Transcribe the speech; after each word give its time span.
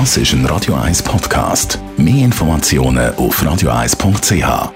Das 0.00 0.16
ist 0.16 0.32
ein 0.32 0.44
Radio 0.46 0.74
1 0.74 1.04
Podcast. 1.04 1.78
Mehr 1.96 2.24
Informationen 2.24 3.14
auf 3.14 3.40
radio1.ch. 3.40 4.32
Der 4.32 4.72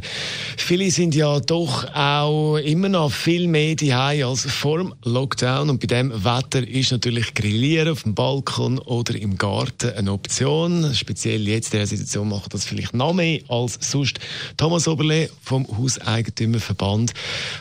Viele 0.55 0.91
sind 0.91 1.13
ja 1.13 1.41
doch 1.41 1.93
auch 1.93 2.55
immer 2.55 2.87
noch 2.87 3.11
viel 3.11 3.49
mehr 3.49 3.75
daheim 3.75 4.27
als 4.27 4.45
vor 4.45 4.77
dem 4.77 4.93
Lockdown. 5.03 5.69
Und 5.69 5.81
bei 5.81 5.87
dem 5.87 6.23
Wetter 6.23 6.65
ist 6.65 6.93
natürlich 6.93 7.33
Grillieren 7.33 7.89
auf 7.89 8.03
dem 8.03 8.15
Balkon 8.15 8.79
oder 8.79 9.15
im 9.15 9.37
Garten 9.37 9.91
eine 9.91 10.13
Option. 10.13 10.93
Speziell 10.95 11.49
jetzt 11.49 11.73
in 11.73 11.81
dieser 11.81 11.97
Situation 11.97 12.29
macht 12.29 12.53
das 12.53 12.63
vielleicht 12.63 12.93
noch 12.93 13.13
mehr 13.13 13.41
als 13.49 13.77
sonst. 13.81 14.19
Thomas 14.55 14.87
Oberle 14.87 15.29
vom 15.41 15.67
Hauseigentümerverband. 15.67 17.13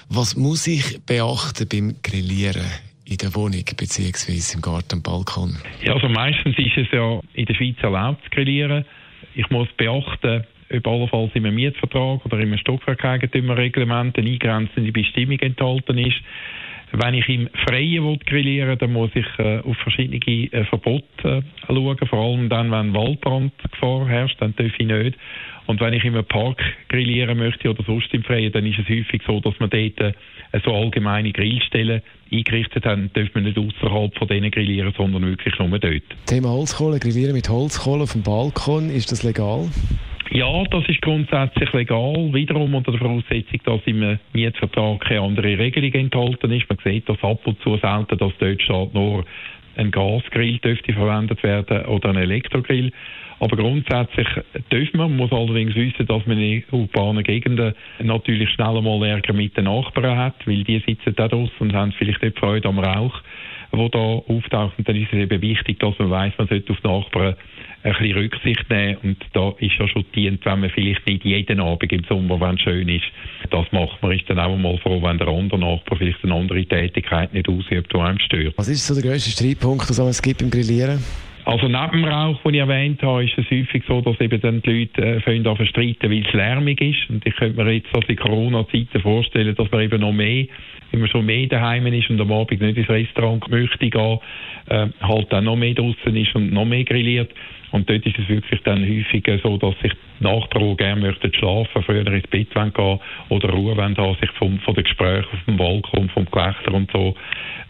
Was 0.08 0.36
muss 0.36 0.68
ich 0.68 1.00
beachten 1.04 1.66
beim 1.66 1.96
Grillieren? 2.04 2.67
In 3.08 3.16
der 3.16 3.34
Wohnung 3.34 3.64
bzw. 3.64 4.54
im 4.54 4.60
Garten, 4.60 5.02
Balkon? 5.02 5.56
Ja, 5.82 5.94
also 5.94 6.08
meistens 6.08 6.58
ist 6.58 6.76
es 6.76 6.86
ja 6.92 7.20
in 7.32 7.46
der 7.46 7.54
Schweiz 7.54 7.76
erlaubt 7.80 8.22
zu 8.24 8.30
grillieren. 8.30 8.84
Ich 9.34 9.48
muss 9.50 9.68
beachten, 9.76 10.44
ob 10.70 10.86
allenfalls 10.86 11.30
in 11.34 11.46
einem 11.46 11.54
Mietvertrag 11.54 12.24
oder 12.26 12.36
in 12.38 12.48
einem 12.48 12.58
Stockwerkeigentümerreglement 12.58 14.18
eine 14.18 14.30
eingrenzende 14.30 14.92
Bestimmung 14.92 15.38
enthalten 15.38 15.98
ist. 15.98 16.20
Wenn 16.92 17.14
ich 17.14 17.28
im 17.28 17.48
Freien 17.66 18.04
will 18.04 18.18
grillieren 18.24 18.78
dann 18.78 18.92
muss 18.92 19.10
ich 19.14 19.26
äh, 19.38 19.58
auf 19.58 19.76
verschiedene 19.78 20.20
äh, 20.26 20.64
Verbote 20.64 21.04
äh, 21.24 21.42
schauen. 21.66 21.98
Vor 22.08 22.18
allem 22.18 22.48
dann, 22.48 22.70
wenn 22.70 22.94
Waldbrandgefahr 22.94 24.08
herrscht, 24.08 24.40
dann 24.40 24.54
darf 24.56 24.72
ich 24.78 24.86
nicht. 24.86 25.18
Und 25.66 25.80
wenn 25.80 25.92
ich 25.92 26.02
einem 26.02 26.24
Park 26.24 26.62
grillieren 26.88 27.38
möchte 27.38 27.68
oder 27.68 27.84
sonst 27.84 28.12
im 28.14 28.24
Freien, 28.24 28.50
dann 28.52 28.64
ist 28.64 28.78
es 28.78 28.88
häufig 28.88 29.20
so, 29.26 29.38
dass 29.40 29.52
man 29.60 29.68
dort 29.68 30.00
äh, 30.00 30.12
so 30.64 30.74
allgemeine 30.74 31.30
Grillstellen 31.30 32.00
eingerichtet 32.32 32.86
haben, 32.86 33.10
darf 33.12 33.28
man 33.34 33.44
nicht 33.44 33.58
außerhalb 33.58 34.16
von 34.16 34.28
denen 34.28 34.50
grillieren, 34.50 34.94
sondern 34.96 35.26
wirklich 35.26 35.58
nur 35.58 35.78
dort. 35.78 36.02
Thema 36.26 36.48
Holzkohle, 36.48 36.98
grillieren 36.98 37.34
mit 37.34 37.50
Holzkohle 37.50 38.04
auf 38.04 38.12
dem 38.12 38.22
Balkon, 38.22 38.88
ist 38.88 39.12
das 39.12 39.22
legal? 39.22 39.68
Ja, 40.30 40.62
das 40.64 40.86
ist 40.88 41.00
grundsätzlich 41.00 41.72
legal. 41.72 42.32
Wiederum 42.32 42.74
unter 42.74 42.92
der 42.92 43.00
Voraussetzung, 43.00 43.60
dass 43.64 43.80
im 43.86 44.18
Mietvertrag 44.34 45.00
keine 45.00 45.22
andere 45.22 45.58
Regelung 45.58 45.92
enthalten 45.92 46.52
ist. 46.52 46.68
Man 46.68 46.78
sieht 46.84 47.08
das 47.08 47.22
ab 47.22 47.40
und 47.46 47.60
zu 47.62 47.78
selten, 47.78 48.18
dass 48.18 48.34
steht, 48.34 48.94
nur 48.94 49.24
ein 49.76 49.90
Gasgrill 49.90 50.58
dürfte 50.58 50.92
verwendet 50.92 51.42
werden 51.42 51.86
oder 51.86 52.10
ein 52.10 52.16
Elektrogrill. 52.16 52.92
Aber 53.40 53.56
grundsätzlich 53.56 54.26
dürfen 54.70 54.98
man, 54.98 55.16
muss 55.16 55.32
allerdings 55.32 55.74
wissen, 55.74 56.06
dass 56.06 56.26
man 56.26 56.38
in 56.38 56.64
urbanen 56.72 57.22
Gegenden 57.22 57.74
natürlich 58.00 58.50
schnell 58.50 58.76
einmal 58.76 59.02
Ärger 59.04 59.32
mit 59.32 59.56
den 59.56 59.64
Nachbarn 59.64 60.18
hat, 60.18 60.46
weil 60.46 60.64
die 60.64 60.82
sitzen 60.86 61.14
da 61.14 61.28
draußen 61.28 61.56
und 61.58 61.72
haben 61.72 61.92
vielleicht 61.92 62.22
nicht 62.22 62.38
Freude 62.38 62.68
am 62.68 62.78
Rauch, 62.78 63.14
wo 63.70 63.88
da 63.88 63.98
auftaucht. 63.98 64.78
Und 64.78 64.88
dann 64.88 64.96
ist 64.96 65.12
es 65.12 65.18
eben 65.18 65.40
wichtig, 65.40 65.78
dass 65.78 65.98
man 65.98 66.10
weiß, 66.10 66.32
man 66.38 66.48
sollte 66.48 66.72
auf 66.72 66.80
die 66.80 66.88
Nachbarn 66.88 67.36
ein 67.84 67.92
bisschen 67.92 68.18
Rücksicht 68.18 68.70
nehmen. 68.70 68.96
Und 69.02 69.18
da 69.32 69.54
ist 69.58 69.78
ja 69.78 69.86
schon 69.86 70.04
dient, 70.14 70.44
wenn 70.44 70.60
man 70.60 70.70
vielleicht 70.70 71.06
nicht 71.06 71.24
jeden 71.24 71.60
Abend 71.60 71.92
im 71.92 72.04
Sommer, 72.08 72.40
wenn 72.40 72.56
es 72.56 72.62
schön 72.62 72.88
ist, 72.88 73.06
das 73.50 73.70
macht 73.70 74.02
man, 74.02 74.12
ist 74.12 74.28
dann 74.28 74.40
auch 74.40 74.56
mal 74.56 74.78
froh, 74.78 75.00
wenn 75.02 75.18
der 75.18 75.28
andere 75.28 75.60
Nachbar 75.60 75.96
vielleicht 75.96 76.24
eine 76.24 76.34
andere 76.34 76.64
Tätigkeit 76.64 77.32
nicht 77.32 77.48
ausübt, 77.48 77.92
die 77.92 77.98
einem 77.98 78.18
stört. 78.18 78.54
Was 78.56 78.68
ist 78.68 78.86
so 78.86 78.94
der 78.94 79.08
grösste 79.08 79.30
Streitpunkt, 79.30 79.88
den 79.96 80.06
es 80.06 80.20
gibt 80.20 80.42
im 80.42 80.50
Grillieren? 80.50 80.98
Also 81.48 81.66
neben 81.66 82.02
dem 82.02 82.04
Rauch, 82.04 82.42
den 82.42 82.52
ich 82.52 82.60
erwähnt 82.60 83.02
habe, 83.02 83.24
ist 83.24 83.38
es 83.38 83.50
häufig 83.50 83.82
so, 83.88 84.02
dass 84.02 84.20
eben 84.20 84.38
dann 84.38 84.60
die 84.60 84.80
Leute 84.80 85.02
äh, 85.02 85.20
fangen 85.20 85.46
an 85.46 85.56
verstreiten, 85.56 86.10
weil 86.10 86.22
es 86.26 86.32
lärmig 86.34 86.78
ist. 86.78 87.08
Und 87.08 87.24
ich 87.24 87.34
könnte 87.36 87.64
mir 87.64 87.72
jetzt 87.72 87.88
also 87.94 88.06
in 88.06 88.16
Corona-Zeiten 88.16 89.00
vorstellen, 89.00 89.54
dass 89.54 89.70
man 89.70 89.80
eben 89.80 89.98
noch 89.98 90.12
mehr, 90.12 90.44
wenn 90.90 91.00
man 91.00 91.08
schon 91.08 91.24
mehr 91.24 91.46
daheim 91.46 91.86
ist 91.86 92.10
und 92.10 92.20
am 92.20 92.32
Abend 92.32 92.60
nicht 92.60 92.76
ins 92.76 92.90
Restaurant 92.90 93.48
möchte 93.48 93.88
gehen, 93.88 94.18
äh, 94.68 94.88
halt 95.00 95.32
dann 95.32 95.44
noch 95.44 95.56
mehr 95.56 95.72
draußen 95.72 96.14
ist 96.14 96.34
und 96.34 96.52
noch 96.52 96.66
mehr 96.66 96.84
grilliert. 96.84 97.30
Und 97.70 97.88
dort 97.88 98.04
ist 98.04 98.18
es 98.18 98.28
wirklich 98.28 98.60
dann 98.64 98.82
häufig 98.82 99.24
so, 99.42 99.56
dass 99.56 99.74
sich 99.80 99.92
die 100.20 100.24
Nachbarn, 100.24 100.68
die 100.68 100.76
gerne 100.76 101.00
möchten 101.00 101.32
schlafen, 101.32 101.82
früher 101.82 102.06
ins 102.08 102.26
Bett 102.26 102.50
gehen 102.52 102.72
wollen 102.76 103.00
oder 103.30 103.48
Ruhe 103.48 103.74
wollen 103.74 103.96
haben, 103.96 104.16
sich 104.20 104.30
vom, 104.32 104.58
von 104.58 104.74
den 104.74 104.84
Gesprächen 104.84 105.28
auf 105.32 105.44
dem 105.46 105.56
Balkon, 105.56 106.10
vom 106.10 106.26
Gelächter 106.30 106.74
und 106.74 106.90
so 106.92 107.14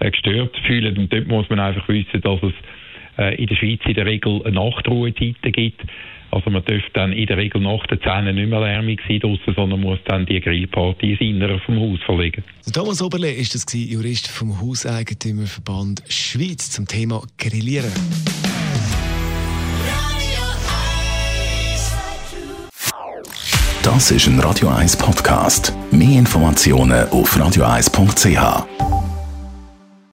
äh, 0.01 0.11
gestört 0.11 0.57
fühlen. 0.67 0.99
Und 0.99 1.13
dort 1.13 1.29
muss 1.29 1.49
man 1.49 1.61
einfach 1.61 1.89
wissen, 1.89 2.21
dass 2.21 2.43
es 2.43 2.51
äh, 2.51 2.88
in 3.19 3.47
der 3.47 3.57
Schweiz 3.57 3.81
in 3.85 3.95
der 3.95 4.07
Regel 4.07 4.43
eine 4.45 4.55
Nachtruhezeiten 4.55 5.53
gibt. 5.53 5.83
Also 6.31 6.51
man 6.51 6.65
dürfte 6.65 6.91
dann 6.93 7.13
in 7.13 7.27
der 7.27 7.39
Regel 7.39 7.61
nach 7.61 7.87
den 7.87 8.01
Zähnen 8.03 8.37
nicht 8.37 8.51
mehr 8.51 8.61
lärmig 8.61 9.01
sein 9.09 9.21
draussen, 9.21 9.55
sondern 9.55 9.81
muss 9.81 9.99
dann 10.05 10.27
die 10.27 10.41
Grillparty 10.41 11.13
ins 11.13 11.21
Innere 11.21 11.59
vom 11.61 11.81
Haus 11.81 12.01
verlegen. 12.05 12.45
Thomas 12.73 13.01
Oberle 13.03 13.33
ist 13.33 13.55
das 13.55 13.65
Jurist 13.73 14.29
vom 14.29 14.61
Hauseigentümerverband 14.61 16.03
Schweiz 16.09 16.71
zum 16.71 16.87
Thema 16.87 17.23
Grillieren. 17.39 17.93
Das 23.83 24.11
ist 24.11 24.27
ein 24.27 24.39
Radio 24.41 24.69
1 24.69 24.99
Podcast. 24.99 25.73
Mehr 25.91 26.19
Informationen 26.19 27.09
auf 27.09 27.35
radio1.ch. 27.35 28.88